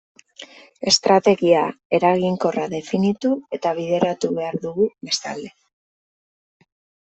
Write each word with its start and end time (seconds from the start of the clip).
Estrategia 0.91 1.59
eraginkorra 1.97 2.65
definitu 2.73 3.33
eta 3.61 3.77
bideratu 3.83 4.35
behar 4.41 4.61
dugu 4.67 4.91
bestalde. 5.11 5.57